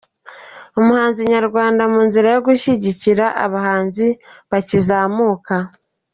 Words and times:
Umuhanzi 0.79 1.21
nyarwanda 1.33 1.83
mu 1.91 2.01
nzira 2.07 2.27
yo 2.35 2.39
gushyigikira 2.47 3.25
abahanzi 3.45 4.07
bakizamuka 4.51 5.55